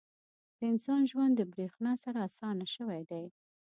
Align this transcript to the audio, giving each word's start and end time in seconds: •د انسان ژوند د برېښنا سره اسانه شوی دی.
•د 0.57 0.59
انسان 0.71 1.01
ژوند 1.11 1.33
د 1.37 1.41
برېښنا 1.53 1.93
سره 2.03 2.19
اسانه 2.27 2.65
شوی 2.75 3.01
دی. 3.11 3.25